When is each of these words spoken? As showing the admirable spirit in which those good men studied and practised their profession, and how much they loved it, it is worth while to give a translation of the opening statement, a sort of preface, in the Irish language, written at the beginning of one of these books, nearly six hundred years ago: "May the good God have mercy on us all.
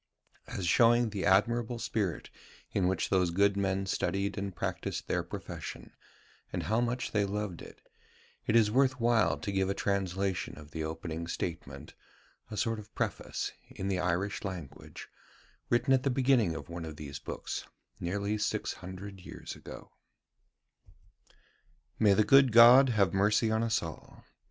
As 0.47 0.65
showing 0.65 1.11
the 1.11 1.25
admirable 1.25 1.77
spirit 1.77 2.31
in 2.71 2.87
which 2.87 3.11
those 3.11 3.29
good 3.29 3.55
men 3.55 3.85
studied 3.85 4.35
and 4.35 4.55
practised 4.55 5.07
their 5.07 5.21
profession, 5.21 5.91
and 6.51 6.63
how 6.63 6.81
much 6.81 7.11
they 7.11 7.23
loved 7.23 7.61
it, 7.61 7.83
it 8.47 8.55
is 8.55 8.71
worth 8.71 8.99
while 8.99 9.37
to 9.37 9.51
give 9.51 9.69
a 9.69 9.75
translation 9.75 10.57
of 10.57 10.71
the 10.71 10.83
opening 10.83 11.27
statement, 11.27 11.93
a 12.49 12.57
sort 12.57 12.79
of 12.79 12.95
preface, 12.95 13.51
in 13.69 13.89
the 13.89 13.99
Irish 13.99 14.43
language, 14.43 15.07
written 15.69 15.93
at 15.93 16.01
the 16.01 16.09
beginning 16.09 16.55
of 16.55 16.67
one 16.67 16.83
of 16.83 16.95
these 16.95 17.19
books, 17.19 17.65
nearly 17.99 18.39
six 18.39 18.73
hundred 18.73 19.19
years 19.19 19.55
ago: 19.55 19.91
"May 21.99 22.15
the 22.15 22.23
good 22.23 22.51
God 22.51 22.89
have 22.89 23.13
mercy 23.13 23.51
on 23.51 23.61
us 23.61 23.83
all. 23.83 24.23